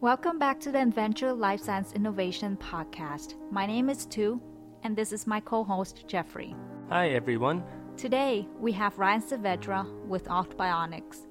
[0.00, 3.34] Welcome back to the Adventure Life Science Innovation Podcast.
[3.50, 4.40] My name is Tu,
[4.84, 6.54] and this is my co host, Jeffrey.
[6.88, 7.64] Hi, everyone.
[7.96, 11.26] Today, we have Ryan Saavedra with Altbionics.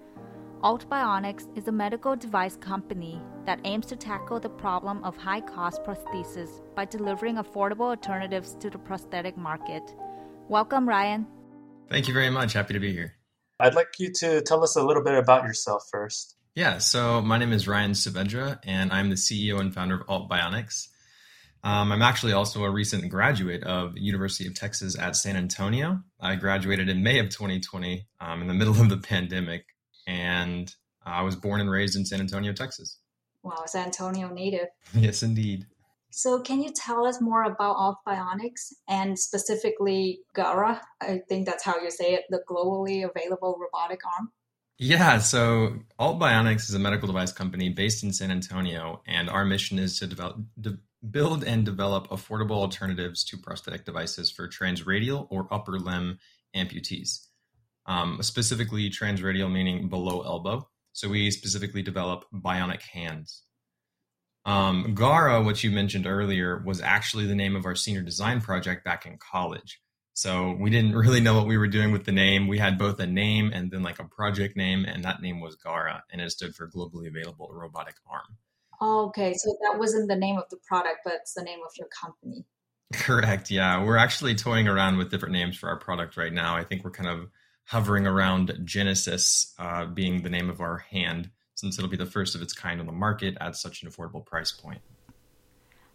[0.64, 5.86] Altbionics is a medical device company that aims to tackle the problem of high cost
[5.86, 9.96] prosthesis by delivering affordable alternatives to the prosthetic market.
[10.50, 11.26] Welcome, Ryan.
[11.90, 12.52] Thank you very much.
[12.52, 13.16] Happy to be here.
[13.62, 16.37] I'd like you to tell us a little bit about yourself first.
[16.58, 20.28] Yeah, so my name is Ryan Saavedra, and I'm the CEO and founder of Alt
[20.28, 20.88] Bionics.
[21.64, 26.00] Um, I'm actually also a recent graduate of University of Texas at San Antonio.
[26.20, 29.66] I graduated in May of 2020 um, in the middle of the pandemic,
[30.08, 30.74] and
[31.06, 32.98] I was born and raised in San Antonio, Texas.
[33.44, 34.70] Wow, San Antonio native.
[34.96, 35.68] yes, indeed.
[36.10, 40.82] So, can you tell us more about Alt Bionics and specifically Gara?
[41.02, 44.32] I think that's how you say it, the globally available robotic arm.
[44.80, 49.44] Yeah, so Alt Bionics is a medical device company based in San Antonio, and our
[49.44, 50.78] mission is to develop, de-
[51.10, 56.20] build and develop affordable alternatives to prosthetic devices for transradial or upper limb
[56.56, 57.26] amputees.
[57.88, 60.70] Um, specifically, transradial meaning below elbow.
[60.94, 63.44] So we specifically develop bionic hands.
[64.46, 68.86] Um, Gara, which you mentioned earlier, was actually the name of our senior design project
[68.86, 69.80] back in college.
[70.18, 72.48] So we didn't really know what we were doing with the name.
[72.48, 75.56] We had both a name and then like a project name, and that name was
[75.58, 78.36] Gara, and it stood for Globally Available Robotic Arm.
[78.82, 81.72] Oh, okay, so that wasn't the name of the product, but it's the name of
[81.78, 82.46] your company.
[82.94, 83.52] Correct.
[83.52, 86.56] Yeah, we're actually toying around with different names for our product right now.
[86.56, 87.30] I think we're kind of
[87.66, 92.34] hovering around Genesis uh, being the name of our hand since it'll be the first
[92.34, 94.82] of its kind on the market at such an affordable price point.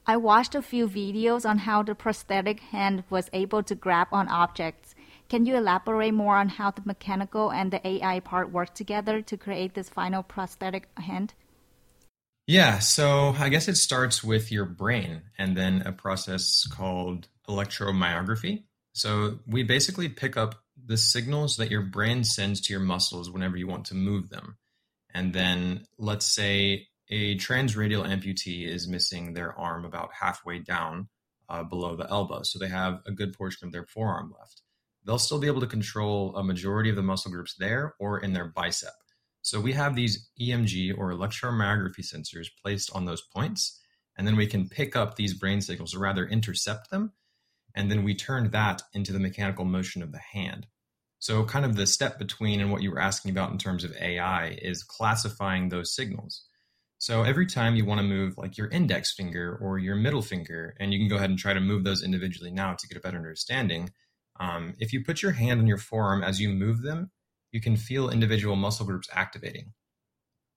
[0.05, 4.29] I watched a few videos on how the prosthetic hand was able to grab on
[4.29, 4.97] objects.
[5.29, 9.37] Can you elaborate more on how the mechanical and the AI part work together to
[9.37, 11.35] create this final prosthetic hand?
[12.49, 18.65] Yeah, so I guess it starts with your brain and then a process called electromyography.
[18.95, 23.57] So we basically pick up the signals that your brain sends to your muscles whenever
[23.57, 24.57] you want to move them.
[25.15, 31.09] And then let's say a transradial amputee is missing their arm about halfway down
[31.49, 32.43] uh, below the elbow.
[32.43, 34.63] So they have a good portion of their forearm left.
[35.05, 38.33] They'll still be able to control a majority of the muscle groups there or in
[38.33, 38.93] their bicep.
[39.43, 43.81] So we have these EMG or electromyography sensors placed on those points,
[44.17, 47.13] and then we can pick up these brain signals, or rather intercept them,
[47.75, 50.69] and then we turn that into the mechanical motion of the hand.
[51.19, 53.97] So, kind of the step between and what you were asking about in terms of
[54.01, 56.45] AI is classifying those signals.
[57.03, 60.77] So, every time you want to move like your index finger or your middle finger,
[60.79, 63.01] and you can go ahead and try to move those individually now to get a
[63.01, 63.91] better understanding.
[64.39, 67.11] Um, if you put your hand on your forearm as you move them,
[67.51, 69.73] you can feel individual muscle groups activating.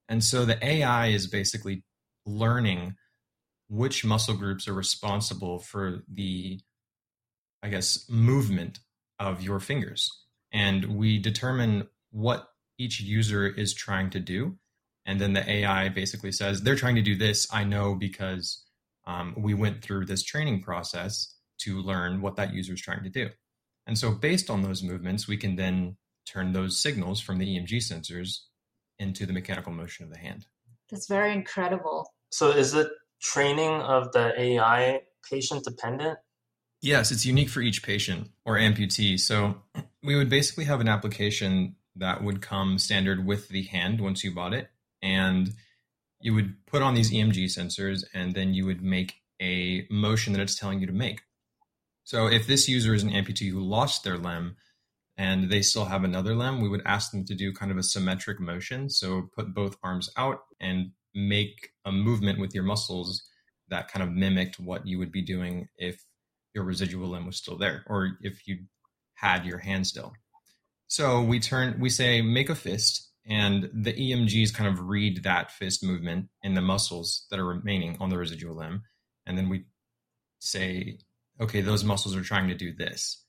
[0.08, 1.82] And so the AI is basically
[2.24, 2.94] learning
[3.68, 6.60] which muscle groups are responsible for the,
[7.60, 8.78] I guess, movement
[9.18, 10.08] of your fingers
[10.52, 12.46] and we determine what
[12.78, 14.58] each user is trying to do.
[15.06, 17.46] And then the AI basically says, they're trying to do this.
[17.52, 18.64] I know because
[19.06, 23.08] um, we went through this training process to learn what that user is trying to
[23.08, 23.30] do.
[23.86, 25.96] And so, based on those movements, we can then
[26.26, 28.40] turn those signals from the EMG sensors
[28.98, 30.44] into the mechanical motion of the hand.
[30.90, 32.12] That's very incredible.
[32.32, 32.90] So, is the
[33.22, 36.18] training of the AI patient dependent?
[36.82, 39.18] Yes, it's unique for each patient or amputee.
[39.18, 39.56] So
[40.02, 44.34] we would basically have an application that would come standard with the hand once you
[44.34, 44.68] bought it.
[45.06, 45.54] And
[46.20, 50.42] you would put on these EMG sensors and then you would make a motion that
[50.42, 51.20] it's telling you to make.
[52.04, 54.56] So if this user is an amputee who lost their limb
[55.16, 57.82] and they still have another limb, we would ask them to do kind of a
[57.82, 58.90] symmetric motion.
[58.90, 63.22] So put both arms out and make a movement with your muscles
[63.68, 66.04] that kind of mimicked what you would be doing if
[66.54, 68.58] your residual limb was still there, or if you
[69.14, 70.12] had your hand still.
[70.88, 75.50] So we turn, we say, make a fist, and the EMGs kind of read that
[75.50, 78.82] fist movement in the muscles that are remaining on the residual limb,
[79.26, 79.64] and then we
[80.38, 80.98] say,
[81.40, 83.24] okay, those muscles are trying to do this.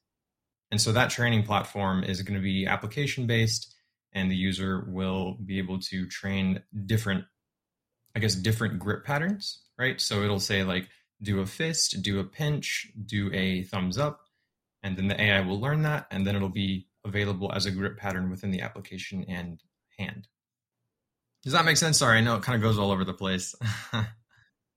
[0.69, 3.73] And so that training platform is going to be application based,
[4.13, 7.25] and the user will be able to train different,
[8.15, 9.99] I guess, different grip patterns, right?
[9.99, 10.89] So it'll say, like,
[11.21, 14.21] do a fist, do a pinch, do a thumbs up,
[14.83, 17.97] and then the AI will learn that, and then it'll be available as a grip
[17.97, 19.61] pattern within the application and
[19.97, 20.27] hand.
[21.43, 21.97] Does that make sense?
[21.97, 23.55] Sorry, I know it kind of goes all over the place.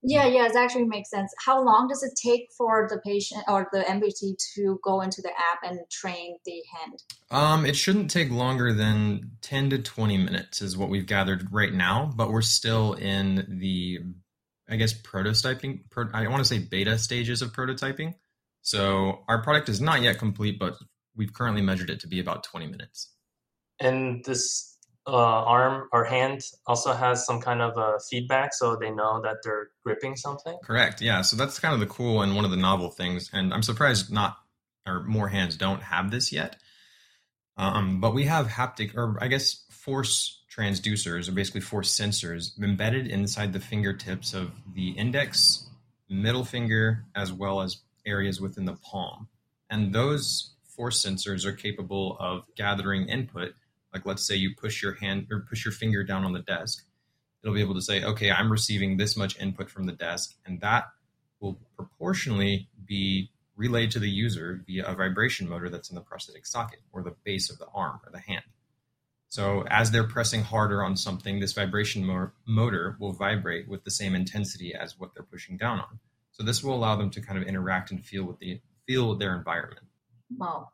[0.03, 1.31] Yeah, yeah, it actually makes sense.
[1.45, 5.29] How long does it take for the patient or the amputee to go into the
[5.29, 7.03] app and train the hand?
[7.29, 11.71] Um, it shouldn't take longer than 10 to 20 minutes, is what we've gathered right
[11.71, 13.99] now, but we're still in the,
[14.67, 15.81] I guess, prototyping.
[15.91, 18.15] Pro, I want to say beta stages of prototyping.
[18.63, 20.77] So our product is not yet complete, but
[21.15, 23.13] we've currently measured it to be about 20 minutes.
[23.79, 24.70] And this
[25.07, 29.69] uh, arm or hand also has some kind of feedback so they know that they're
[29.83, 30.57] gripping something.
[30.63, 33.53] Correct yeah so that's kind of the cool and one of the novel things and
[33.53, 34.37] i'm surprised not
[34.85, 36.57] or more hands don't have this yet.
[37.57, 43.07] Um, but we have haptic or i guess force transducers or basically force sensors embedded
[43.07, 45.67] inside the fingertips of the index
[46.09, 49.27] middle finger as well as areas within the palm.
[49.69, 53.53] And those force sensors are capable of gathering input
[53.93, 56.85] like let's say you push your hand or push your finger down on the desk,
[57.43, 60.61] it'll be able to say, okay, I'm receiving this much input from the desk, and
[60.61, 60.85] that
[61.39, 66.45] will proportionally be relayed to the user via a vibration motor that's in the prosthetic
[66.45, 68.43] socket or the base of the arm or the hand.
[69.29, 73.91] So as they're pressing harder on something, this vibration mo- motor will vibrate with the
[73.91, 75.99] same intensity as what they're pushing down on.
[76.31, 79.19] So this will allow them to kind of interact and feel with the feel with
[79.19, 79.85] their environment.
[80.35, 80.69] Wow,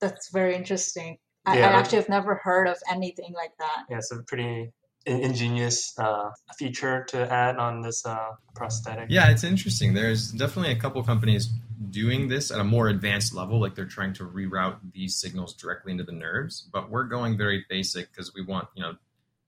[0.00, 1.18] that's very interesting.
[1.50, 3.84] I, yeah, I actually have never heard of anything like that.
[3.88, 4.72] Yeah, it's a pretty
[5.06, 9.06] ingenious uh, feature to add on this uh, prosthetic.
[9.08, 9.94] Yeah, it's interesting.
[9.94, 11.48] There's definitely a couple companies
[11.90, 15.92] doing this at a more advanced level, like they're trying to reroute these signals directly
[15.92, 16.68] into the nerves.
[16.72, 18.94] But we're going very basic because we want, you know,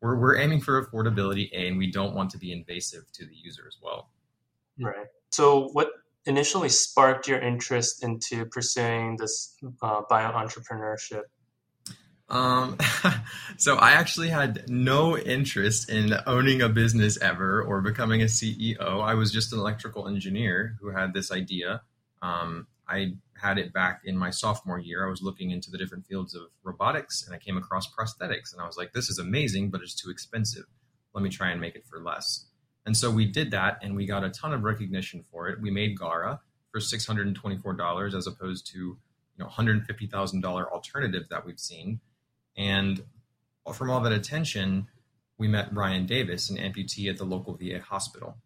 [0.01, 3.35] we're we're aiming for affordability, a, and we don't want to be invasive to the
[3.35, 4.09] user as well.
[4.81, 5.07] Right.
[5.31, 5.91] So, what
[6.27, 11.23] initially sparked your interest into pursuing this uh, bio entrepreneurship?
[12.33, 12.79] Um,
[13.59, 19.03] so I actually had no interest in owning a business ever or becoming a CEO.
[19.03, 21.83] I was just an electrical engineer who had this idea.
[22.23, 25.07] Um, I had it back in my sophomore year.
[25.07, 28.63] I was looking into the different fields of robotics and I came across prosthetics and
[28.63, 30.65] I was like, this is amazing, but it's too expensive.
[31.15, 32.47] Let me try and make it for less.
[32.87, 35.61] And so we did that and we got a ton of recognition for it.
[35.61, 36.41] We made Gara
[36.71, 38.99] for $624 as opposed to you
[39.39, 42.01] know $150,000 alternative that we've seen.
[42.57, 43.03] And
[43.75, 44.89] from all that attention,
[45.39, 48.37] we met Ryan Davis, an amputee at the local VA hospital.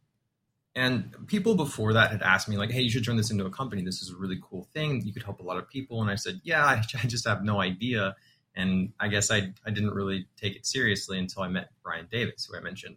[0.75, 3.51] And people before that had asked me, like, hey, you should turn this into a
[3.51, 3.83] company.
[3.83, 5.03] This is a really cool thing.
[5.05, 6.03] You could help a lot of people.
[6.03, 8.15] And I said, yeah, I, I just have no idea.
[8.55, 12.47] And I guess I, I didn't really take it seriously until I met Ryan Davis,
[12.47, 12.97] who I mentioned.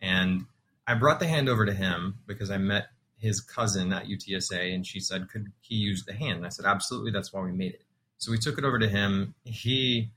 [0.00, 0.46] And
[0.86, 4.86] I brought the hand over to him because I met his cousin at UTSA and
[4.86, 6.38] she said, could he use the hand?
[6.38, 7.10] And I said, absolutely.
[7.10, 7.84] That's why we made it.
[8.18, 9.34] So we took it over to him.
[9.44, 10.10] He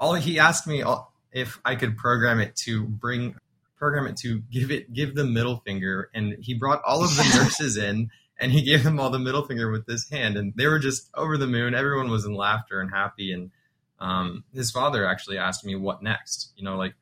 [0.00, 0.82] all he asked me
[1.30, 3.36] if I could program it to bring
[3.76, 7.22] program it to give it give the middle finger and he brought all of the
[7.36, 10.66] nurses in and he gave them all the middle finger with this hand and they
[10.66, 11.74] were just over the moon.
[11.74, 13.50] Everyone was in laughter and happy and
[13.98, 16.52] um, his father actually asked me what next.
[16.56, 16.94] You know like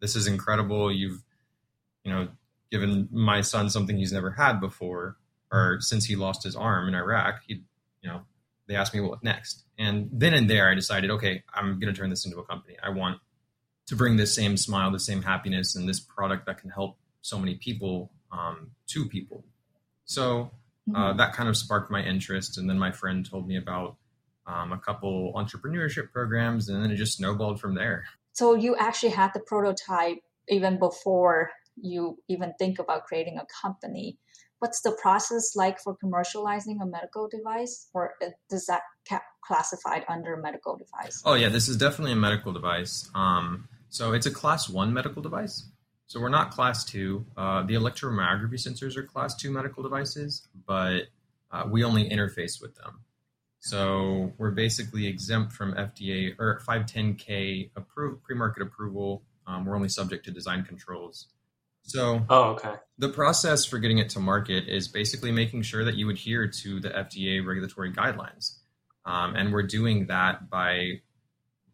[0.00, 0.92] this is incredible.
[0.92, 1.22] You've
[2.04, 2.28] you know
[2.70, 5.16] given my son something he's never had before
[5.50, 7.40] or since he lost his arm in iraq.
[7.46, 7.62] He
[8.02, 8.22] you know
[8.66, 9.64] they asked me what next.
[9.78, 12.76] And then and there, I decided, okay, I'm going to turn this into a company.
[12.82, 13.18] I want
[13.86, 17.38] to bring this same smile, the same happiness, and this product that can help so
[17.38, 19.44] many people um, to people.
[20.04, 20.52] So
[20.94, 21.18] uh, mm-hmm.
[21.18, 22.58] that kind of sparked my interest.
[22.58, 23.96] And then my friend told me about
[24.46, 28.04] um, a couple entrepreneurship programs, and then it just snowballed from there.
[28.32, 30.18] So you actually had the prototype
[30.48, 34.18] even before you even think about creating a company
[34.62, 38.82] what's the process like for commercializing a medical device or uh, does that
[39.44, 41.20] classified under medical device?
[41.24, 43.10] Oh yeah this is definitely a medical device.
[43.12, 45.64] Um, so it's a class one medical device.
[46.06, 47.26] So we're not class two.
[47.36, 51.08] Uh, the electromyography sensors are class two medical devices but
[51.50, 53.00] uh, we only interface with them.
[53.58, 59.24] So we're basically exempt from fda or 510k approved pre-market approval.
[59.44, 61.26] Um, we're only subject to design controls
[61.82, 62.74] so, oh, okay.
[62.98, 66.80] The process for getting it to market is basically making sure that you adhere to
[66.80, 68.58] the FDA regulatory guidelines.
[69.04, 71.00] Um, and we're doing that by,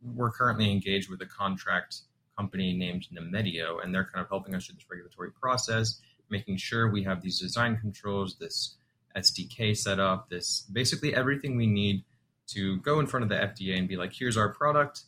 [0.03, 1.99] we're currently engaged with a contract
[2.37, 6.01] company named Nemedio, and they're kind of helping us through this regulatory process,
[6.31, 8.77] making sure we have these design controls, this
[9.17, 12.05] SDK set up, this basically everything we need
[12.49, 15.03] to go in front of the FDA and be like, here's our product,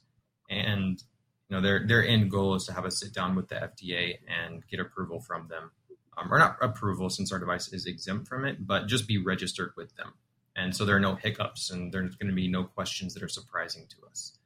[0.51, 1.03] and
[1.51, 4.19] you know their their end goal is to have us sit down with the FDA
[4.29, 5.73] and get approval from them,
[6.17, 9.73] um, or not approval since our device is exempt from it, but just be registered
[9.77, 10.15] with them,
[10.57, 13.29] and so there are no hiccups and there's going to be no questions that are
[13.29, 14.39] surprising to us.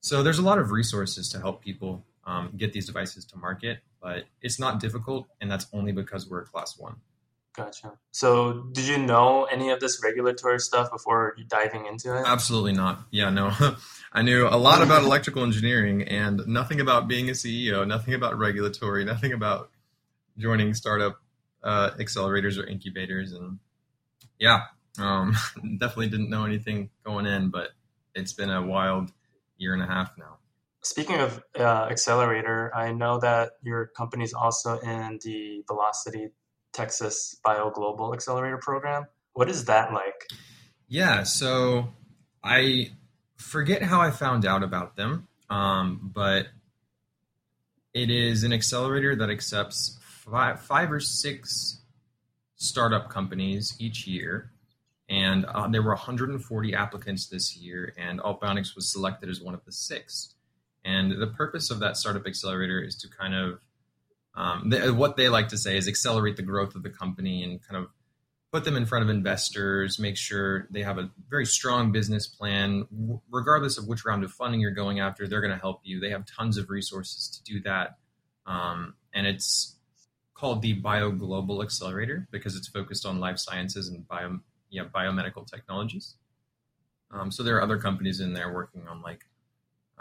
[0.00, 3.80] So there's a lot of resources to help people um, get these devices to market.
[4.00, 6.96] But it's not difficult, and that's only because we're a class one.
[7.54, 7.98] Gotcha.
[8.12, 12.24] So, did you know any of this regulatory stuff before diving into it?
[12.26, 13.02] Absolutely not.
[13.10, 13.52] Yeah, no.
[14.12, 18.38] I knew a lot about electrical engineering and nothing about being a CEO, nothing about
[18.38, 19.70] regulatory, nothing about
[20.38, 21.20] joining startup
[21.62, 23.32] uh, accelerators or incubators.
[23.32, 23.58] And
[24.38, 24.62] yeah,
[24.98, 25.36] um,
[25.78, 27.70] definitely didn't know anything going in, but
[28.14, 29.12] it's been a wild
[29.58, 30.38] year and a half now.
[30.82, 36.30] Speaking of uh, accelerator, I know that your company is also in the Velocity
[36.72, 39.06] Texas Bio Global Accelerator Program.
[39.34, 40.28] What is that like?
[40.88, 41.88] Yeah, so
[42.42, 42.92] I
[43.36, 46.46] forget how I found out about them, um, but
[47.94, 51.80] it is an accelerator that accepts five, five or six
[52.56, 54.50] startup companies each year.
[55.08, 59.64] And uh, there were 140 applicants this year, and Altbionics was selected as one of
[59.64, 60.34] the six.
[60.84, 63.60] And the purpose of that startup accelerator is to kind of
[64.34, 67.62] um, they, what they like to say is accelerate the growth of the company and
[67.62, 67.90] kind of
[68.52, 72.86] put them in front of investors, make sure they have a very strong business plan.
[73.30, 76.00] Regardless of which round of funding you're going after, they're going to help you.
[76.00, 77.96] They have tons of resources to do that.
[78.46, 79.76] Um, and it's
[80.34, 85.46] called the Bio Global Accelerator because it's focused on life sciences and bio, yeah, biomedical
[85.46, 86.16] technologies.
[87.10, 89.20] Um, so there are other companies in there working on like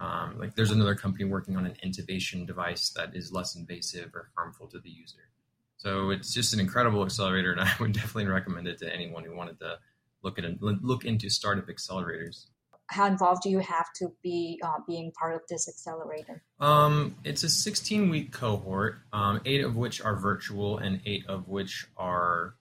[0.01, 4.31] um, like there's another company working on an intubation device that is less invasive or
[4.36, 5.29] harmful to the user.
[5.77, 9.36] So it's just an incredible accelerator, and I would definitely recommend it to anyone who
[9.36, 9.77] wanted to
[10.24, 12.48] look at look into startup accelerators.
[12.88, 16.43] How involved do you have to be uh, being part of this accelerator?
[16.60, 21.48] Um, it's a 16 week cohort, um, eight of which are virtual and eight of
[21.48, 22.55] which are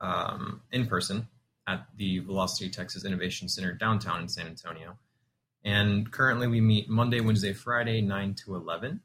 [0.00, 1.28] um, in person
[1.66, 4.98] at the Velocity Texas Innovation Center downtown in San Antonio.
[5.64, 9.00] And currently we meet Monday, Wednesday, Friday, 9 to 11.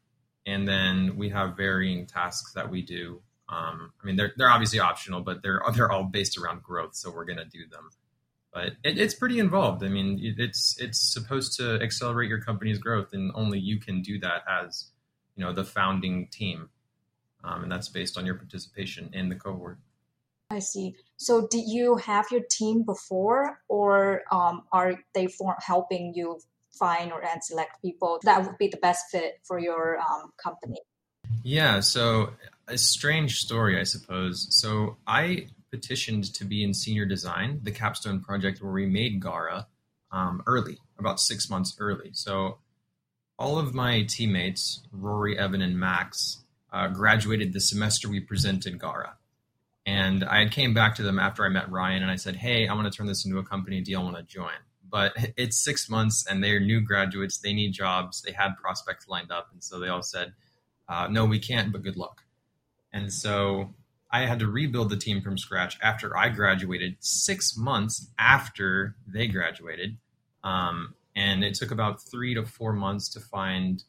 [0.45, 3.21] And then we have varying tasks that we do.
[3.49, 6.95] Um, I mean, they're, they're obviously optional, but they're, they're all based around growth.
[6.95, 7.89] So we're going to do them.
[8.53, 9.83] But it, it's pretty involved.
[9.83, 14.19] I mean, it's, it's supposed to accelerate your company's growth and only you can do
[14.19, 14.91] that as,
[15.35, 16.69] you know, the founding team.
[17.43, 19.77] Um, and that's based on your participation in the cohort.
[20.49, 20.95] I see.
[21.17, 26.39] So, did you have your team before, or um, are they for helping you
[26.77, 30.79] find or and select people that would be the best fit for your um, company?
[31.43, 31.79] Yeah.
[31.79, 32.31] So,
[32.67, 34.47] a strange story, I suppose.
[34.49, 39.67] So, I petitioned to be in senior design, the capstone project where we made Gara
[40.11, 42.11] um, early, about six months early.
[42.13, 42.59] So,
[43.37, 49.17] all of my teammates, Rory, Evan, and Max, uh, graduated the semester we presented Gara.
[49.95, 52.73] And I came back to them after I met Ryan and I said, Hey, I
[52.73, 54.01] want to turn this into a company deal.
[54.01, 54.51] I want to join.
[54.89, 57.37] But it's six months and they're new graduates.
[57.37, 58.21] They need jobs.
[58.21, 59.47] They had prospects lined up.
[59.53, 60.33] And so they all said,
[60.89, 62.23] uh, No, we can't, but good luck.
[62.91, 63.73] And so
[64.11, 69.27] I had to rebuild the team from scratch after I graduated, six months after they
[69.27, 69.97] graduated.
[70.43, 73.83] Um, and it took about three to four months to find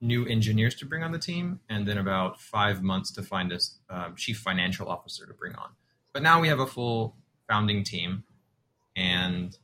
[0.00, 3.58] new engineers to bring on the team, and then about five months to find a
[3.88, 5.70] uh, chief financial officer to bring on.
[6.12, 7.16] But now we have a full
[7.48, 8.24] founding team,
[8.96, 9.56] and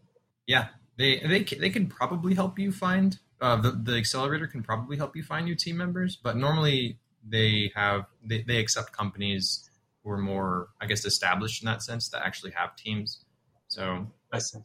[0.47, 4.97] yeah, they they they can probably help you find uh, the the accelerator can probably
[4.97, 6.17] help you find new team members.
[6.17, 9.71] But normally they have they, they accept companies
[10.05, 13.25] who are more I guess established in that sense that actually have teams.
[13.69, 14.07] So.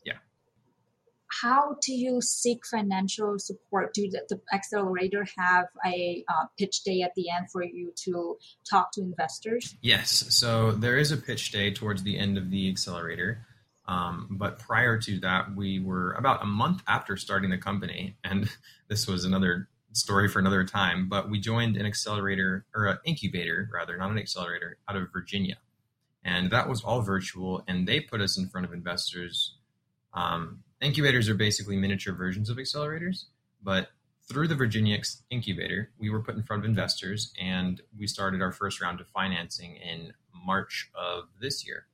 [0.06, 0.18] Yeah
[1.42, 3.94] how do you seek financial support?
[3.94, 8.38] Do the, the accelerator have a uh, pitch day at the end for you to
[8.70, 9.76] talk to investors?
[9.82, 10.26] Yes.
[10.30, 13.46] So there is a pitch day towards the end of the accelerator.
[13.88, 18.50] Um, but prior to that, we were about a month after starting the company, and
[18.90, 21.10] this was another story for another time.
[21.10, 25.58] But we joined an accelerator or an incubator, rather, not an accelerator, out of Virginia,
[26.24, 27.64] and that was all virtual.
[27.68, 29.56] And they put us in front of investors
[30.14, 33.26] um, Incubators are basically miniature versions of accelerators,
[33.62, 33.90] but
[34.28, 34.98] through the Virginia
[35.30, 39.08] incubator, we were put in front of investors and we started our first round of
[39.08, 41.86] financing in March of this year.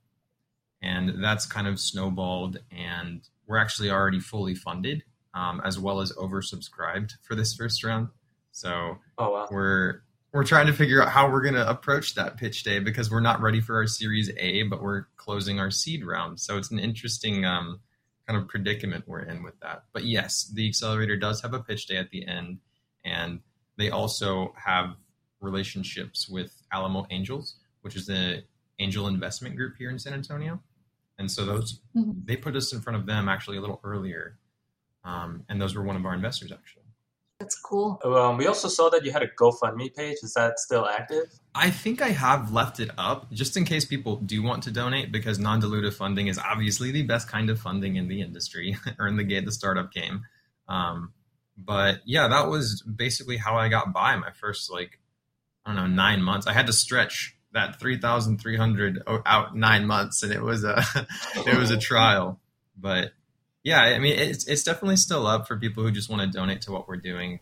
[0.82, 5.04] And that's kind of snowballed, and we're actually already fully funded
[5.34, 8.10] um, as well as oversubscribed for this first round.
[8.52, 9.48] So oh, wow.
[9.52, 10.02] we're
[10.34, 13.22] we're trying to figure out how we're going to approach that pitch day because we're
[13.22, 16.40] not ready for our Series A, but we're closing our seed round.
[16.40, 17.80] So it's an interesting um,
[18.28, 19.84] kind of predicament we're in with that.
[19.94, 22.60] But yes, the accelerator does have a pitch day at the end,
[23.06, 23.40] and
[23.78, 24.96] they also have
[25.40, 28.44] relationships with Alamo Angels, which is the
[28.80, 30.62] angel investment group here in San Antonio.
[31.18, 32.12] And so those mm-hmm.
[32.26, 34.38] they put us in front of them actually a little earlier,
[35.04, 36.84] um, and those were one of our investors actually.
[37.40, 38.00] That's cool.
[38.04, 40.18] Um, we also saw that you had a GoFundMe page.
[40.24, 41.26] Is that still active?
[41.54, 45.12] I think I have left it up just in case people do want to donate
[45.12, 49.18] because non-dilutive funding is obviously the best kind of funding in the industry or in
[49.18, 50.24] the game, the startup game.
[50.68, 51.14] Um,
[51.58, 55.00] but yeah, that was basically how I got by my first like
[55.66, 56.48] I don't know nine months.
[56.48, 60.64] I had to stretch that three thousand three hundred out nine months, and it was
[60.64, 60.84] a
[61.36, 62.40] it was a trial.
[62.78, 63.12] But
[63.68, 66.62] yeah, I mean, it's it's definitely still up for people who just want to donate
[66.62, 67.42] to what we're doing.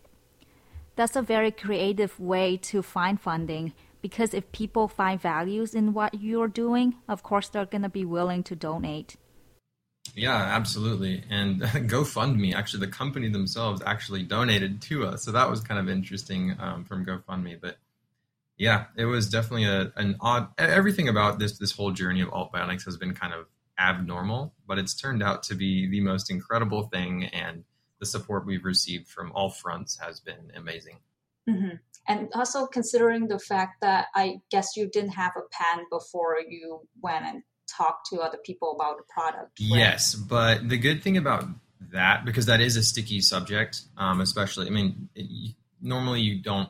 [0.95, 6.15] That's a very creative way to find funding because if people find values in what
[6.19, 9.17] you're doing, of course they're going to be willing to donate.
[10.15, 11.23] Yeah, absolutely.
[11.29, 11.61] And
[11.93, 16.55] GoFundMe, actually, the company themselves actually donated to us, so that was kind of interesting
[16.59, 17.61] um, from GoFundMe.
[17.61, 17.77] But
[18.57, 20.47] yeah, it was definitely a, an odd.
[20.57, 23.45] Everything about this this whole journey of alt bionics has been kind of
[23.79, 27.63] abnormal, but it's turned out to be the most incredible thing, and
[27.99, 30.97] the support we've received from all fronts has been amazing.
[31.49, 31.75] Mm-hmm.
[32.07, 36.81] And also considering the fact that I guess you didn't have a pen before you
[37.01, 39.59] went and talked to other people about the product.
[39.59, 39.79] Right?
[39.79, 41.45] Yes, but the good thing about
[41.91, 46.69] that, because that is a sticky subject, um, especially, I mean, it, normally you don't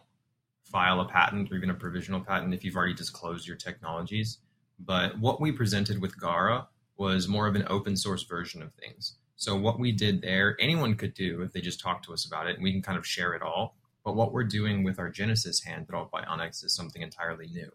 [0.64, 4.40] file a patent or even a provisional patent if you've already disclosed your technologies.
[4.80, 6.68] But what we presented with Gara
[6.98, 9.16] was more of an open source version of things.
[9.36, 12.48] So what we did there, anyone could do if they just talk to us about
[12.48, 13.76] it, and we can kind of share it all.
[14.04, 17.72] But what we're doing with our Genesis hand at Bionics is something entirely new.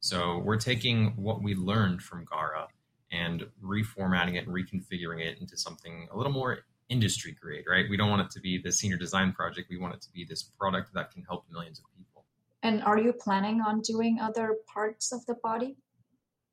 [0.00, 2.68] So we're taking what we learned from Gara
[3.10, 7.86] and reformatting it and reconfiguring it into something a little more industry grade, right?
[7.88, 9.68] We don't want it to be the senior design project.
[9.70, 12.24] We want it to be this product that can help millions of people.
[12.62, 15.76] And are you planning on doing other parts of the body?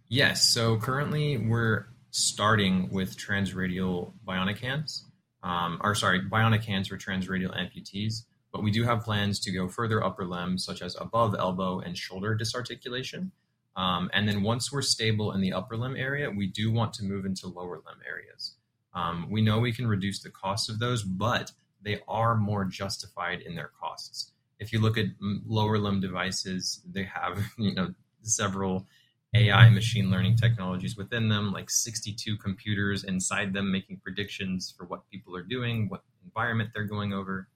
[0.07, 0.47] Yes.
[0.47, 5.03] So currently we're starting with transradial bionic hands,
[5.43, 8.23] um, or sorry, bionic hands for transradial amputees.
[8.53, 11.97] But we do have plans to go further upper limbs, such as above elbow and
[11.97, 13.33] shoulder disarticulation.
[13.75, 17.03] Um, and then once we're stable in the upper limb area, we do want to
[17.03, 18.55] move into lower limb areas.
[18.93, 23.41] Um, we know we can reduce the cost of those, but they are more justified
[23.41, 24.31] in their costs.
[24.57, 28.87] If you look at lower limb devices, they have you know several
[29.35, 35.09] AI machine learning technologies within them, like 62 computers inside them making predictions for what
[35.09, 37.47] people are doing, what environment they're going over.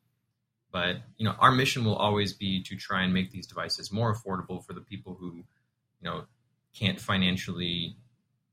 [0.72, 4.14] But you know, our mission will always be to try and make these devices more
[4.14, 6.26] affordable for the people who, you know,
[6.74, 7.96] can't financially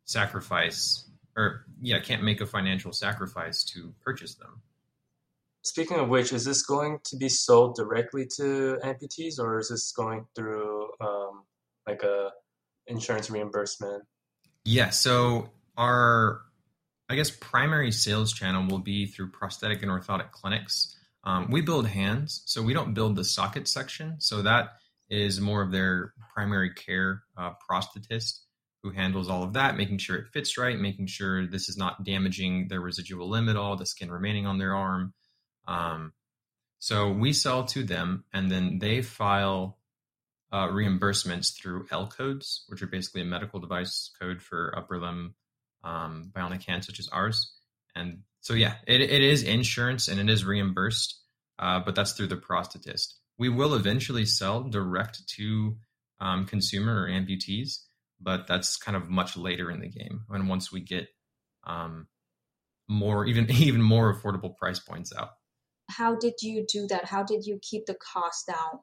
[0.04, 4.62] sacrifice or yeah, can't make a financial sacrifice to purchase them.
[5.62, 9.92] Speaking of which, is this going to be sold directly to amputees, or is this
[9.92, 11.42] going through um,
[11.86, 12.30] like a
[12.86, 14.04] insurance reimbursement?
[14.64, 16.40] Yeah, so our
[17.08, 20.96] I guess primary sales channel will be through prosthetic and orthotic clinics.
[21.22, 24.16] Um, we build hands, so we don't build the socket section.
[24.20, 24.70] So that
[25.08, 28.40] is more of their primary care uh, prosthetist
[28.82, 32.04] who handles all of that, making sure it fits right, making sure this is not
[32.04, 35.12] damaging their residual limb at all, the skin remaining on their arm.
[35.66, 36.12] Um,
[36.78, 39.78] so we sell to them, and then they file
[40.56, 45.34] uh, reimbursements through L codes, which are basically a medical device code for upper limb
[45.84, 47.52] um, bionic hands, such as ours.
[47.94, 51.20] And so, yeah, it, it is insurance and it is reimbursed,
[51.58, 53.12] uh, but that's through the prosthetist.
[53.36, 55.76] We will eventually sell direct to
[56.20, 57.80] um, consumer or amputees,
[58.18, 60.22] but that's kind of much later in the game.
[60.30, 61.08] And once we get
[61.64, 62.06] um,
[62.88, 65.32] more, even even more affordable price points out.
[65.90, 67.04] How did you do that?
[67.04, 68.80] How did you keep the cost down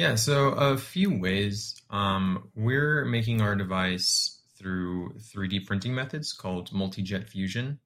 [0.00, 1.74] yeah, so a few ways.
[1.90, 7.80] Um, we're making our device through 3D printing methods called multi-jet fusion.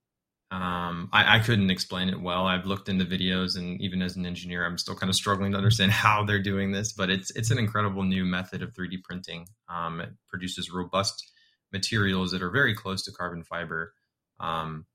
[0.52, 2.46] Um, I, I, couldn't explain it well.
[2.46, 5.58] I've looked into videos, and even as an engineer, I'm still kind of struggling to
[5.58, 6.92] understand how they're doing this.
[6.92, 9.48] But it's it's an incredible new method of 3D printing.
[9.68, 11.32] Um, it produces robust
[11.72, 13.92] materials that are very close to carbon fiber.
[14.38, 14.86] Um,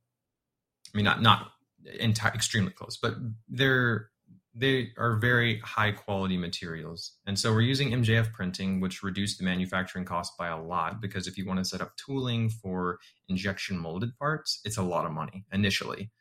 [0.93, 1.51] I mean, not not
[1.99, 3.15] enti- extremely close, but
[3.49, 4.10] they're
[4.53, 7.13] they are very high quality materials.
[7.25, 11.27] And so we're using MJF printing, which reduced the manufacturing cost by a lot because
[11.27, 15.12] if you want to set up tooling for injection molded parts, it's a lot of
[15.12, 16.12] money initially.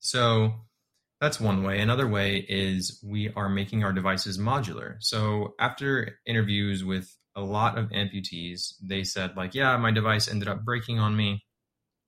[0.00, 0.54] So
[1.20, 1.80] that's one way.
[1.80, 4.96] Another way is we are making our devices modular.
[5.00, 10.48] So after interviews with a lot of amputees, they said, like, yeah, my device ended
[10.48, 11.44] up breaking on me.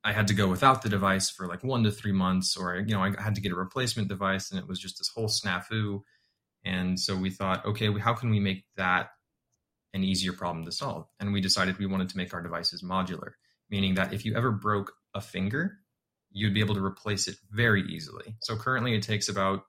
[0.03, 2.95] I had to go without the device for like one to three months, or you
[2.95, 6.03] know, I had to get a replacement device, and it was just this whole snafu.
[6.65, 9.11] And so we thought, okay, how can we make that
[9.93, 11.07] an easier problem to solve?
[11.19, 13.33] And we decided we wanted to make our devices modular,
[13.71, 15.79] meaning that if you ever broke a finger,
[16.31, 18.37] you'd be able to replace it very easily.
[18.41, 19.65] So currently, it takes about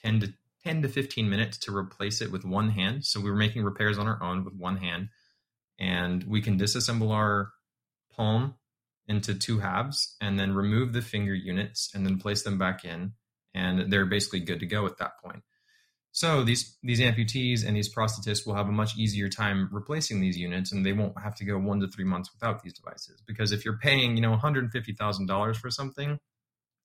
[0.00, 0.32] ten to
[0.64, 3.04] 10 to 15 minutes to replace it with one hand.
[3.04, 5.08] So we were making repairs on our own with one hand.
[5.78, 7.50] And we can disassemble our
[8.14, 8.54] palm
[9.08, 13.12] into two halves and then remove the finger units and then place them back in.
[13.54, 15.42] And they're basically good to go at that point.
[16.12, 20.36] So these these amputees and these prosthetists will have a much easier time replacing these
[20.36, 23.22] units, and they won't have to go one to three months without these devices.
[23.26, 26.18] Because if you're paying, you know, one hundred fifty thousand dollars for something,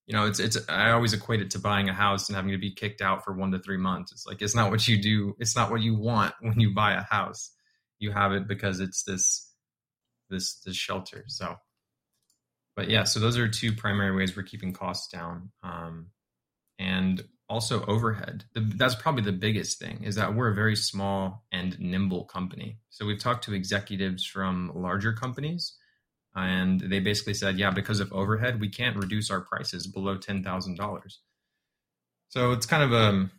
[0.08, 0.58] you know, it's it's.
[0.70, 3.34] I always equate it to buying a house and having to be kicked out for
[3.34, 4.14] one to three months.
[4.14, 5.36] It's like it's not what you do.
[5.40, 7.52] It's not what you want when you buy a house.
[8.00, 9.52] You have it because it's this
[10.30, 11.26] this this shelter.
[11.28, 11.58] So,
[12.78, 15.50] but yeah, so those are two primary ways we're keeping costs down.
[15.64, 16.12] Um,
[16.78, 18.44] and also overhead.
[18.54, 22.78] That's probably the biggest thing is that we're a very small and nimble company.
[22.90, 25.76] So we've talked to executives from larger companies
[26.36, 31.02] and they basically said, yeah, because of overhead, we can't reduce our prices below $10,000.
[32.30, 33.30] So it's kind of a,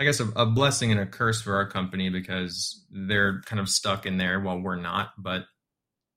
[0.00, 3.68] I guess, a, a blessing and a curse for our company because they're kind of
[3.68, 5.44] stuck in there while we're not, but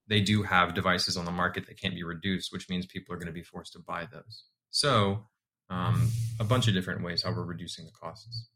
[0.09, 3.17] they do have devices on the market that can't be reduced, which means people are
[3.17, 4.43] going to be forced to buy those.
[4.71, 5.27] So
[5.69, 8.49] um, a bunch of different ways how we're reducing the costs.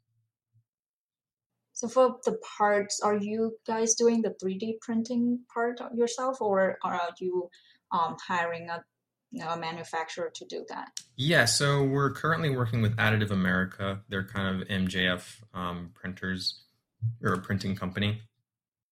[1.73, 7.09] So for the parts, are you guys doing the 3D printing part yourself, or are
[7.19, 7.49] you
[7.91, 8.83] um, hiring a,
[9.43, 10.89] a, manufacturer to do that?
[11.15, 14.01] Yeah, so we're currently working with Additive America.
[14.07, 15.23] They're kind of MJF
[15.55, 16.63] um, printers
[17.23, 18.21] or a printing company.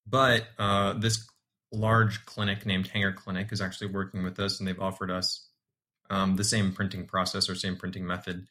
[0.07, 1.27] But uh, this
[1.71, 5.47] large clinic named Hanger Clinic is actually working with us, and they've offered us
[6.09, 8.47] um, the same printing process or same printing method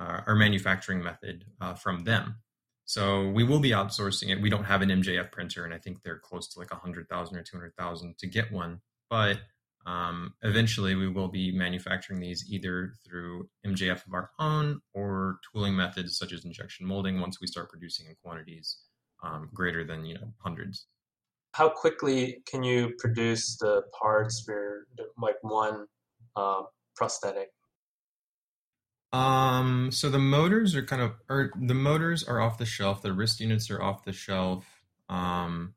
[0.00, 2.36] uh, or manufacturing method uh, from them.
[2.84, 4.40] So we will be outsourcing it.
[4.40, 7.08] We don't have an MJF printer, and I think they're close to like a hundred
[7.08, 8.80] thousand or two hundred thousand to get one.
[9.10, 9.40] But
[9.86, 15.76] um, eventually, we will be manufacturing these either through MJF of our own or tooling
[15.76, 17.20] methods such as injection molding.
[17.20, 18.78] Once we start producing in quantities
[19.22, 20.86] um, greater than you know hundreds.
[21.52, 24.86] How quickly can you produce the parts for
[25.20, 25.86] like one
[26.36, 26.62] uh,
[26.94, 27.48] prosthetic?
[29.12, 33.02] Um, so the motors are kind of, or the motors are off the shelf.
[33.02, 34.66] The wrist units are off the shelf.
[35.08, 35.74] Um,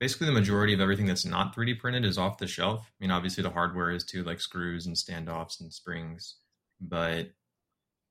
[0.00, 2.80] basically the majority of everything that's not 3D printed is off the shelf.
[2.90, 6.36] I mean, obviously the hardware is too, like screws and standoffs and springs,
[6.80, 7.30] but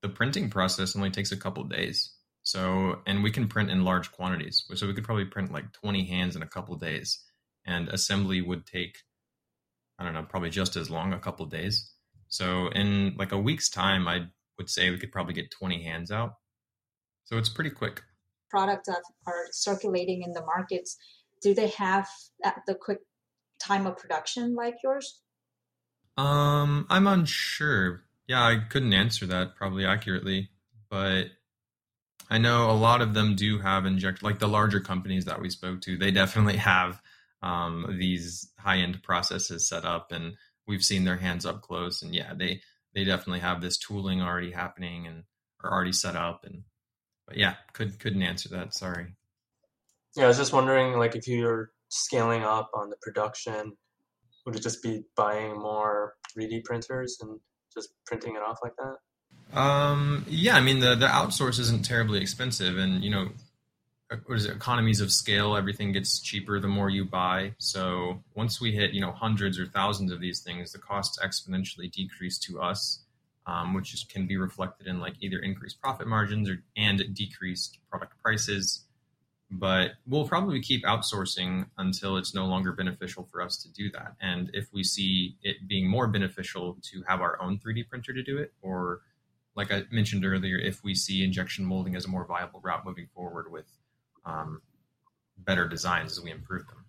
[0.01, 2.14] the printing process only takes a couple days.
[2.45, 4.63] So, and we can print in large quantities.
[4.75, 7.19] So we could probably print like 20 hands in a couple days,
[7.65, 8.99] and assembly would take,
[9.97, 11.91] I don't know, probably just as long, a couple days.
[12.27, 14.27] So in like a week's time, I
[14.59, 16.35] would say we could probably get 20 hands out.
[17.23, 18.03] So it's pretty quick.
[18.51, 20.97] Products that are circulating in the markets,
[21.41, 22.07] do they have
[22.67, 22.99] the quick
[23.59, 25.19] time of production like yours?
[26.15, 28.03] Um, I'm unsure.
[28.27, 30.49] Yeah, I couldn't answer that probably accurately,
[30.91, 31.25] but
[32.29, 35.49] I know a lot of them do have inject like the larger companies that we
[35.49, 37.01] spoke to, they definitely have
[37.41, 40.35] um, these high end processes set up and
[40.67, 42.61] we've seen their hands up close and yeah they
[42.93, 45.23] they definitely have this tooling already happening and
[45.63, 46.63] are already set up and
[47.27, 49.15] but yeah could couldn't answer that sorry.
[50.15, 53.73] Yeah i was just wondering like if you're scaling up on the production
[54.45, 57.39] would it just be buying more 3d printers and
[57.73, 58.95] just printing it off like that
[59.53, 63.29] um yeah i mean the the outsource isn't terribly expensive and you know
[64.25, 67.53] what is it, economies of scale everything gets cheaper the more you buy.
[67.57, 71.91] So once we hit you know hundreds or thousands of these things the costs exponentially
[71.91, 73.05] decrease to us
[73.47, 77.79] um, which is, can be reflected in like either increased profit margins or and decreased
[77.89, 78.85] product prices.
[79.51, 84.15] But we'll probably keep outsourcing until it's no longer beneficial for us to do that.
[84.19, 88.23] And if we see it being more beneficial to have our own 3d printer to
[88.23, 89.01] do it or
[89.55, 93.07] like i mentioned earlier if we see injection molding as a more viable route moving
[93.13, 93.65] forward with
[94.25, 94.61] um,
[95.37, 96.85] better designs as we improve them.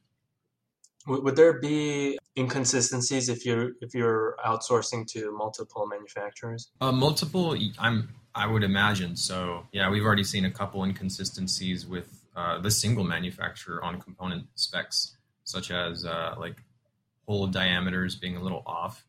[1.08, 6.70] Would there be inconsistencies if you're if you're outsourcing to multiple manufacturers?
[6.80, 9.66] Uh, multiple, I'm I would imagine so.
[9.70, 15.16] Yeah, we've already seen a couple inconsistencies with uh, the single manufacturer on component specs,
[15.44, 16.56] such as uh, like
[17.28, 19.04] hole diameters being a little off.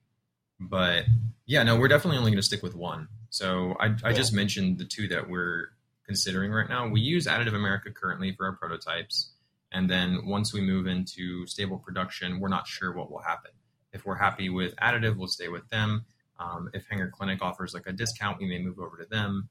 [0.59, 1.05] But
[1.47, 3.07] yeah, no, we're definitely only going to stick with one.
[3.29, 4.13] So I, I yeah.
[4.13, 5.69] just mentioned the two that we're
[6.05, 6.87] considering right now.
[6.87, 9.31] We use Additive America currently for our prototypes.
[9.71, 13.51] And then once we move into stable production, we're not sure what will happen.
[13.91, 16.05] If we're happy with Additive, we'll stay with them.
[16.39, 19.49] Um, if Hanger Clinic offers like a discount, we may move over to them.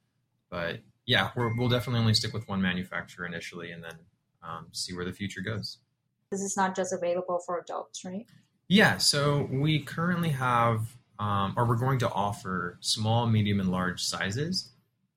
[0.51, 3.99] But yeah, we will definitely only stick with one manufacturer initially and then
[4.43, 5.79] um, see where the future goes.
[6.31, 8.27] This is not just available for adults, right?
[8.69, 14.03] Yeah, so we currently have, um, or we're going to offer small, medium, and large
[14.03, 14.71] sizes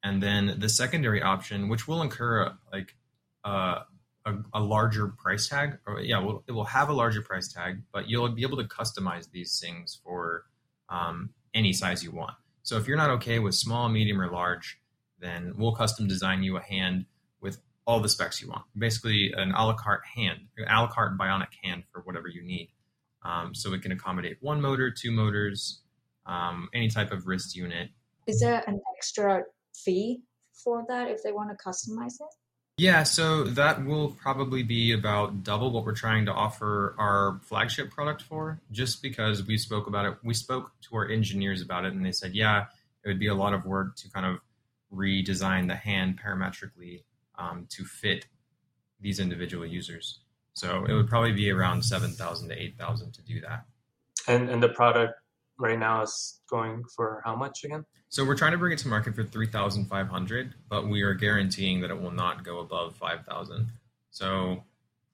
[0.04, 2.96] And then the secondary option, which will incur like
[3.44, 3.80] uh,
[4.26, 7.82] a, a, larger price tag, or yeah, well, it will have a larger price tag,
[7.92, 10.46] but you'll be able to customize these things for
[10.90, 12.34] um, any size you want.
[12.64, 14.80] So if you're not okay with small, medium, or large,
[15.20, 17.06] then we'll custom design you a hand
[17.42, 18.64] with all the specs you want.
[18.78, 22.44] Basically, an a la carte hand, an a la carte bionic hand for whatever you
[22.44, 22.70] need.
[23.24, 25.82] Um, so it can accommodate one motor, two motors,
[26.26, 27.90] um, any type of wrist unit.
[28.28, 30.22] Is there an extra fee
[30.54, 32.36] for that if they want to customize it?
[32.78, 37.92] Yeah, so that will probably be about double what we're trying to offer our flagship
[37.92, 40.18] product for, just because we spoke about it.
[40.24, 42.68] We spoke to our engineers about it, and they said, yeah,
[43.04, 44.38] it would be a lot of work to kind of
[44.94, 47.04] redesign the hand parametrically
[47.38, 48.28] um, to fit
[49.02, 50.20] these individual users.
[50.54, 53.66] So it would probably be around seven thousand to eight thousand to do that.
[54.28, 55.19] And and the product
[55.60, 57.86] right now is going for how much again?
[58.08, 61.02] So we're trying to bring it to market for three thousand five hundred, but we
[61.04, 63.72] are guaranteeing that it will not go above five thousand.
[64.10, 64.64] So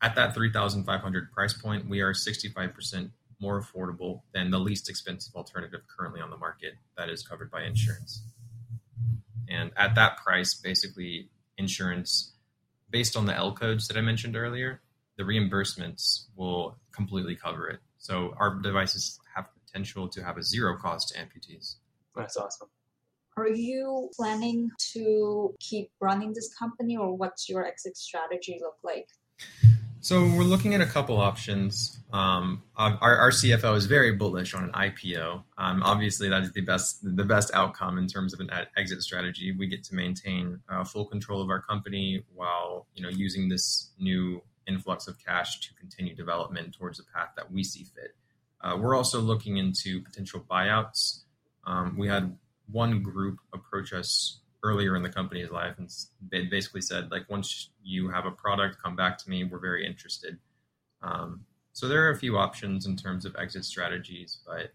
[0.02, 4.22] at that three thousand five hundred price point, we are sixty five percent more affordable
[4.34, 8.24] than the least expensive alternative currently on the market that is covered by insurance.
[9.50, 12.34] And at that price, basically, insurance,
[12.90, 14.82] based on the L codes that I mentioned earlier,
[15.18, 17.80] the reimbursements will completely cover it.
[17.98, 21.76] So our devices have potential to have a zero cost to amputees.
[22.16, 22.70] That's awesome.
[23.38, 29.10] Are you planning to keep running this company or what's your exit strategy look like?
[30.00, 32.00] So we're looking at a couple options.
[32.14, 35.44] Um, our, our, CFO is very bullish on an IPO.
[35.58, 39.52] Um, obviously, that is the best the best outcome in terms of an exit strategy.
[39.52, 43.90] We get to maintain uh, full control of our company while you know using this
[44.00, 48.16] new influx of cash to continue development towards a path that we see fit.
[48.66, 51.20] Uh, we're also looking into potential buyouts.
[51.68, 52.36] Um, we had
[52.72, 55.88] one group approach us earlier in the company's life and
[56.32, 59.44] they basically said like once you have a product come back to me.
[59.44, 60.40] We're very interested.
[61.04, 64.72] Um, so there are a few options in terms of exit strategies but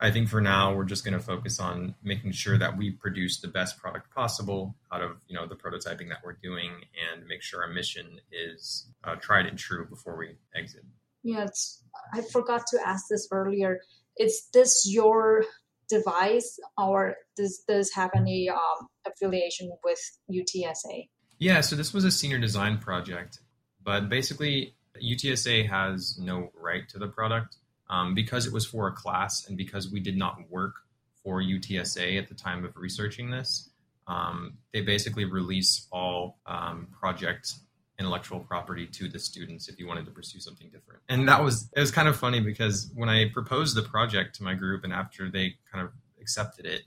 [0.00, 3.40] i think for now we're just going to focus on making sure that we produce
[3.40, 6.70] the best product possible out of you know the prototyping that we're doing
[7.10, 10.84] and make sure our mission is uh, tried and true before we exit
[11.22, 11.82] yes
[12.12, 13.78] i forgot to ask this earlier
[14.18, 15.44] is this your
[15.92, 19.98] device or does this have any um, affiliation with
[20.30, 21.08] UTSA?
[21.38, 23.40] Yeah, so this was a senior design project,
[23.82, 27.56] but basically UTSA has no right to the product
[27.90, 30.74] um, because it was for a class and because we did not work
[31.22, 33.68] for UTSA at the time of researching this.
[34.06, 37.54] Um, they basically release all um, project
[37.98, 41.02] intellectual property to the students if you wanted to pursue something different.
[41.08, 44.42] And that was it was kind of funny because when I proposed the project to
[44.42, 46.82] my group and after they kind of accepted it,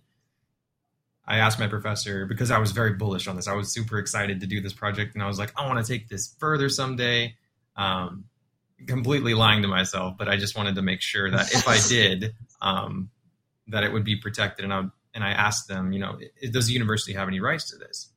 [1.27, 3.47] I asked my professor because I was very bullish on this.
[3.47, 5.91] I was super excited to do this project and I was like, I want to
[5.91, 7.35] take this further someday.
[7.75, 8.25] Um,
[8.87, 12.35] completely lying to myself, but I just wanted to make sure that if I did,
[12.61, 13.09] um,
[13.67, 14.65] that it would be protected.
[14.65, 16.17] And I and I asked them, you know,
[16.51, 18.09] does the university have any rights to this?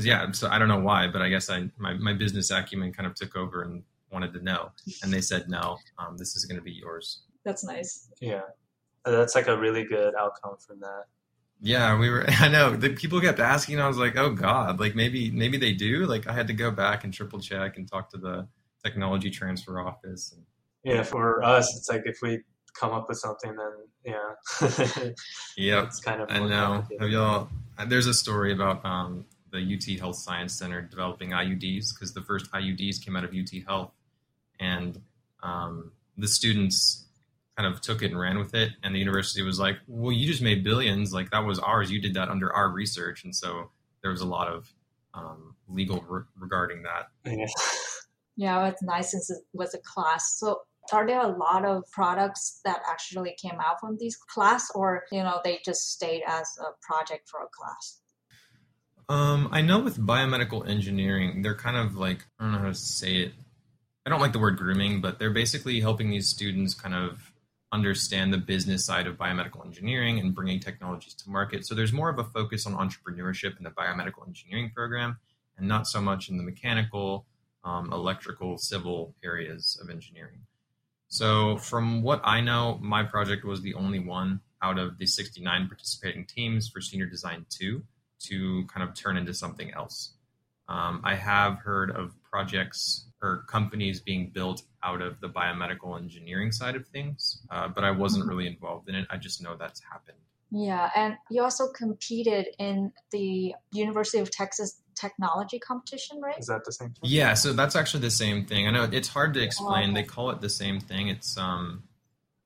[0.00, 2.92] Because yeah, so I don't know why, but I guess I my, my business acumen
[2.92, 4.70] kind of took over and wanted to know,
[5.02, 7.22] and they said no, um, this is going to be yours.
[7.44, 8.08] That's nice.
[8.20, 8.42] Yeah,
[9.04, 11.04] that's like a really good outcome from that.
[11.60, 12.24] Yeah, we were.
[12.28, 13.80] I know the people kept asking.
[13.80, 16.06] I was like, oh god, like maybe maybe they do.
[16.06, 18.48] Like I had to go back and triple check and talk to the
[18.84, 20.32] technology transfer office.
[20.34, 20.44] And,
[20.82, 22.40] yeah, for us, it's like if we
[22.74, 23.72] come up with something, then
[24.04, 25.10] yeah.
[25.56, 26.30] yeah, it's kind of.
[26.30, 26.84] I know.
[26.98, 27.48] Have y'all?
[27.86, 32.50] There's a story about um, the UT Health Science Center developing IUDs because the first
[32.52, 33.92] IUDs came out of UT Health,
[34.58, 35.00] and
[35.42, 37.06] um, the students
[37.56, 40.26] kind of took it and ran with it, and the university was like, "Well, you
[40.26, 41.12] just made billions.
[41.12, 41.90] Like that was ours.
[41.90, 43.70] You did that under our research." And so
[44.02, 44.72] there was a lot of
[45.14, 47.08] um, legal re- regarding that.
[47.24, 47.46] Yeah.
[48.36, 50.38] yeah, it's nice since it was a class.
[50.38, 50.60] So
[50.92, 55.22] are there a lot of products that actually came out from these class or you
[55.22, 58.00] know they just stayed as a project for a class
[59.10, 62.74] um, I know with biomedical engineering, they're kind of like I don't know how to
[62.74, 63.32] say it.
[64.06, 67.32] I don't like the word grooming, but they're basically helping these students kind of
[67.72, 71.66] understand the business side of biomedical engineering and bringing technologies to market.
[71.66, 75.18] So there's more of a focus on entrepreneurship in the biomedical engineering program,
[75.58, 77.26] and not so much in the mechanical,
[77.64, 80.46] um, electrical, civil areas of engineering.
[81.08, 85.66] So from what I know, my project was the only one out of the 69
[85.66, 87.82] participating teams for Senior Design 2
[88.20, 90.12] to kind of turn into something else.
[90.68, 96.52] Um, I have heard of projects or companies being built out of the biomedical engineering
[96.52, 98.30] side of things, uh, but I wasn't mm-hmm.
[98.30, 99.06] really involved in it.
[99.10, 100.16] I just know that's happened.
[100.52, 106.38] Yeah, and you also competed in the University of Texas technology competition, right?
[106.38, 106.98] Is that the same thing?
[107.02, 108.66] Yeah, so that's actually the same thing.
[108.66, 109.94] I know it's hard to explain.
[109.94, 111.08] They call it the same thing.
[111.08, 111.84] It's um,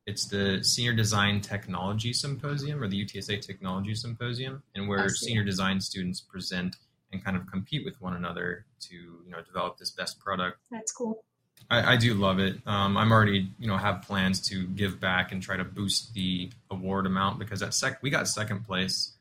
[0.06, 5.80] it's the Senior Design Technology Symposium or the UTSA Technology Symposium, and where senior design
[5.80, 6.76] students present
[7.12, 10.58] and kind of compete with one another to you know develop this best product.
[10.70, 11.24] That's cool.
[11.70, 12.58] I, I do love it.
[12.66, 16.50] Um, I'm already you know have plans to give back and try to boost the
[16.70, 19.12] award amount because at sec we got second place,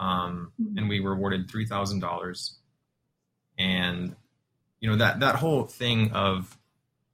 [0.00, 0.78] um, mm-hmm.
[0.78, 2.56] and we were awarded three thousand dollars,
[3.56, 4.16] and
[4.80, 6.58] you know that that whole thing of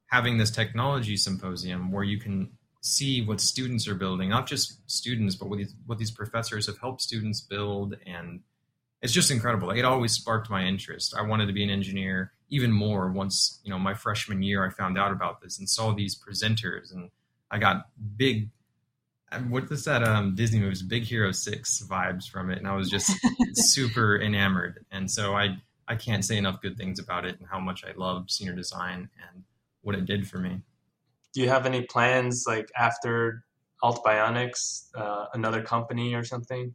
[0.07, 5.35] having this technology symposium where you can see what students are building, not just students,
[5.35, 7.97] but what these, what these professors have helped students build.
[8.07, 8.41] And
[9.03, 9.69] it's just incredible.
[9.69, 11.15] Like, it always sparked my interest.
[11.17, 14.71] I wanted to be an engineer even more once, you know, my freshman year, I
[14.71, 17.11] found out about this and saw these presenters and
[17.51, 18.51] I got big,
[19.49, 20.77] what is that um, Disney movie?
[20.87, 22.59] Big Hero 6 vibes from it.
[22.59, 23.13] And I was just
[23.55, 24.85] super enamored.
[24.91, 27.93] And so I, I can't say enough good things about it and how much I
[27.97, 29.45] loved senior design and
[29.83, 30.63] what it did for me
[31.33, 33.45] do you have any plans like after
[33.83, 36.75] Alt Bionics, uh, another company or something?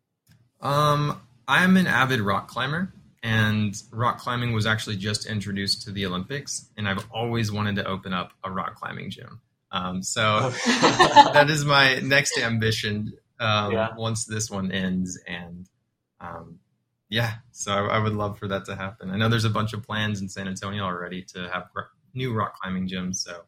[0.61, 6.05] Um, I'm an avid rock climber, and rock climbing was actually just introduced to the
[6.05, 9.41] Olympics, and I've always wanted to open up a rock climbing gym.
[9.71, 13.89] Um, so that is my next ambition um, yeah.
[13.97, 15.67] once this one ends, and
[16.19, 16.59] um,
[17.09, 19.11] yeah, so I, I, would love for that to happen.
[19.11, 21.69] I know there's a bunch of plans in San Antonio already to have
[22.13, 23.43] new rock climbing gyms, so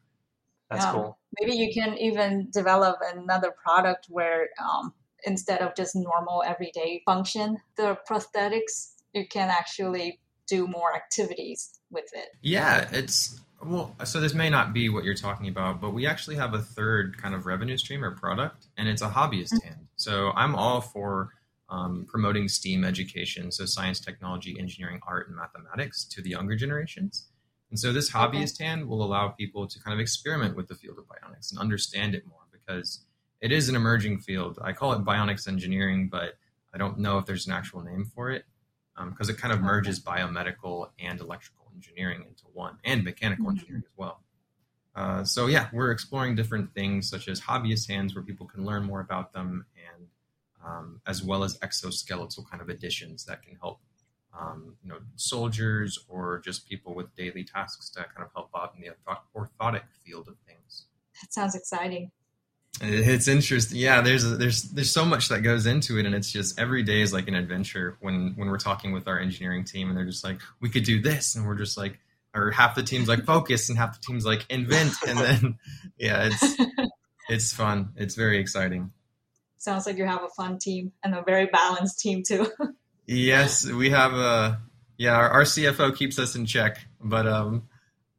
[0.70, 0.92] that's yeah.
[0.92, 1.18] cool.
[1.40, 4.92] Maybe you can even develop another product where um,
[5.24, 12.06] instead of just normal everyday function, the prosthetics, you can actually do more activities with
[12.14, 12.28] it.
[12.42, 16.36] Yeah, it's well, so this may not be what you're talking about, but we actually
[16.36, 19.68] have a third kind of revenue stream or product, and it's a hobbyist mm-hmm.
[19.68, 19.86] hand.
[19.96, 21.30] So I'm all for
[21.68, 27.28] um, promoting STEAM education, so science, technology, engineering, art, and mathematics to the younger generations.
[27.70, 28.64] And so this hobbyist okay.
[28.64, 32.14] hand will allow people to kind of experiment with the field of bionics and understand
[32.14, 33.04] it more because
[33.40, 34.58] it is an emerging field.
[34.62, 36.34] I call it bionics engineering, but
[36.72, 38.44] I don't know if there's an actual name for it
[38.96, 43.58] because um, it kind of merges biomedical and electrical engineering into one and mechanical mm-hmm.
[43.58, 44.22] engineering as well.
[44.96, 48.82] Uh, so yeah, we're exploring different things such as hobbyist hands where people can learn
[48.82, 50.06] more about them and
[50.64, 53.80] um, as well as exoskeletal kind of additions that can help
[54.38, 58.74] um, you know, soldiers or just people with daily tasks to kind of help out
[58.76, 58.90] in the
[59.36, 60.84] orthotic field of things.
[61.20, 62.10] That sounds exciting.
[62.80, 63.78] It's interesting.
[63.78, 67.00] Yeah, there's there's there's so much that goes into it, and it's just every day
[67.00, 67.96] is like an adventure.
[68.00, 71.00] When when we're talking with our engineering team, and they're just like, we could do
[71.00, 71.98] this, and we're just like,
[72.34, 75.58] or half the team's like focus, and half the team's like invent, and then
[75.96, 76.56] yeah, it's
[77.28, 77.90] it's fun.
[77.96, 78.92] It's very exciting.
[79.56, 82.46] Sounds like you have a fun team and a very balanced team too.
[83.08, 84.60] Yes, we have a
[84.98, 85.14] yeah.
[85.14, 87.66] Our, our, CFO keeps us in check, but um,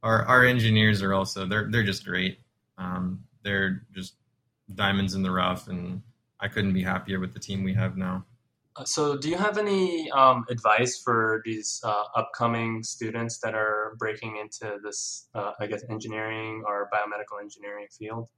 [0.02, 2.40] our our engineers are also they're they're just great.
[2.76, 4.14] Um, they're just
[4.74, 6.02] diamonds in the rough, and
[6.40, 8.24] I couldn't be happier with the team we have now.
[8.74, 13.94] Uh, so, do you have any um, advice for these uh, upcoming students that are
[13.96, 18.28] breaking into this, uh, I guess, engineering or biomedical engineering field?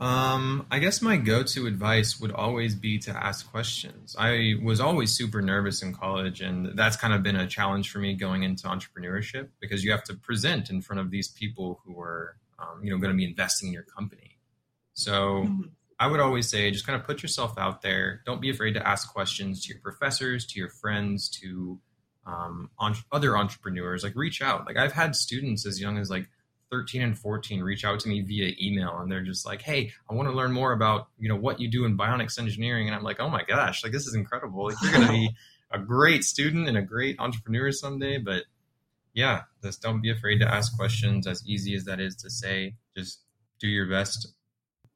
[0.00, 4.16] Um, I guess my go-to advice would always be to ask questions.
[4.18, 7.98] I was always super nervous in college, and that's kind of been a challenge for
[7.98, 12.00] me going into entrepreneurship because you have to present in front of these people who
[12.00, 14.38] are, um, you know, going to be investing in your company.
[14.94, 15.62] So mm-hmm.
[15.98, 18.22] I would always say, just kind of put yourself out there.
[18.24, 21.78] Don't be afraid to ask questions to your professors, to your friends, to
[22.26, 22.70] um,
[23.12, 24.02] other entrepreneurs.
[24.02, 24.66] Like reach out.
[24.66, 26.26] Like I've had students as young as like
[26.70, 30.14] 13 and 14 reach out to me via email and they're just like hey i
[30.14, 33.02] want to learn more about you know what you do in bionics engineering and i'm
[33.02, 34.66] like oh my gosh like this is incredible.
[34.66, 35.30] Like you're going to be
[35.72, 38.44] a great student and a great entrepreneur someday but
[39.14, 42.74] yeah just don't be afraid to ask questions as easy as that is to say.
[42.96, 43.20] Just
[43.60, 44.28] do your best.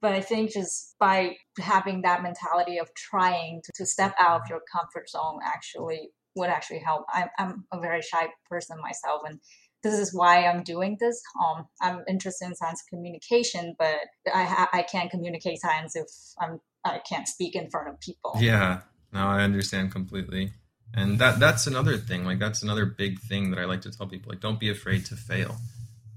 [0.01, 4.49] But i think just by having that mentality of trying to, to step out of
[4.49, 7.05] your comfort zone actually would actually help.
[7.13, 9.39] I'm, I'm a very shy person myself and
[9.85, 11.23] this is why I'm doing this.
[11.45, 16.07] Um, I'm interested in science communication, but I I can't communicate science if
[16.41, 18.33] I'm I can't speak in front of people.
[18.41, 18.81] Yeah,
[19.13, 20.53] no, I understand completely.
[20.93, 22.25] And that that's another thing.
[22.25, 24.31] Like that's another big thing that I like to tell people.
[24.31, 25.57] Like, don't be afraid to fail.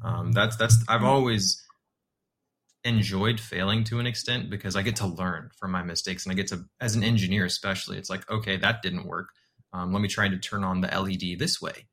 [0.04, 1.64] Um, that's that's I've always
[2.84, 6.36] enjoyed failing to an extent because I get to learn from my mistakes, and I
[6.36, 9.30] get to, as an engineer especially, it's like, okay, that didn't work.
[9.74, 11.88] Um, let me try to turn on the LED this way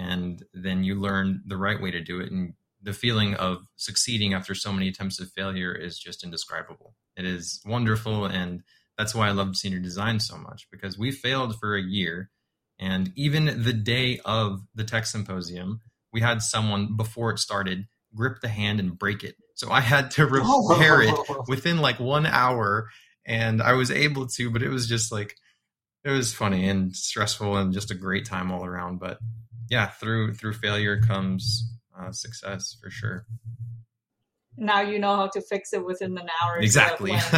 [0.00, 4.32] and then you learn the right way to do it and the feeling of succeeding
[4.32, 8.62] after so many attempts of failure is just indescribable it is wonderful and
[9.00, 12.28] that's why I loved senior design so much because we failed for a year.
[12.78, 15.80] And even the day of the tech symposium,
[16.12, 19.36] we had someone before it started grip the hand and break it.
[19.54, 21.14] So I had to repair it
[21.48, 22.90] within like one hour
[23.24, 25.34] and I was able to, but it was just like,
[26.04, 29.00] it was funny and stressful and just a great time all around.
[29.00, 29.18] But
[29.70, 33.24] yeah, through, through failure comes uh, success for sure
[34.60, 36.58] now you know how to fix it within an hour.
[36.58, 37.12] Exactly.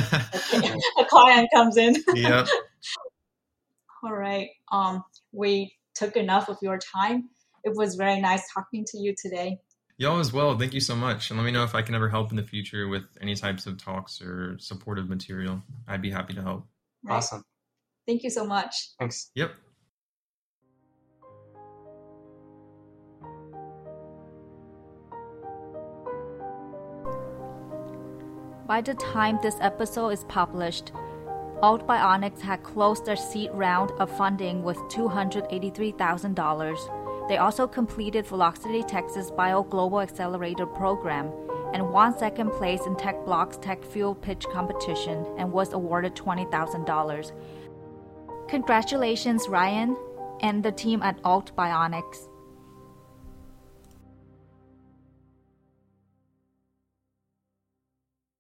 [0.98, 1.96] a client comes in.
[2.14, 2.48] Yep.
[4.04, 4.48] All right.
[4.70, 7.30] Um, we took enough of your time.
[7.64, 9.58] It was very nice talking to you today.
[9.98, 10.58] Y'all as well.
[10.58, 11.30] Thank you so much.
[11.30, 13.66] And let me know if I can ever help in the future with any types
[13.66, 15.62] of talks or supportive material.
[15.86, 16.66] I'd be happy to help.
[17.04, 17.16] Right.
[17.16, 17.44] Awesome.
[18.06, 18.90] Thank you so much.
[18.98, 19.30] Thanks.
[19.36, 19.52] Yep.
[28.72, 30.92] By the time this episode is published,
[31.60, 37.28] Alt Bionics had closed their seed round of funding with $283,000.
[37.28, 41.30] They also completed Velocity Texas Bio Global Accelerator program
[41.74, 47.32] and won second place in TechBloc's Tech Fuel Pitch competition and was awarded $20,000.
[48.48, 49.94] Congratulations, Ryan,
[50.40, 52.30] and the team at Alt Bionics.